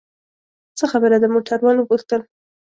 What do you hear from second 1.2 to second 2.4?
ده؟ موټروان وپوښتل.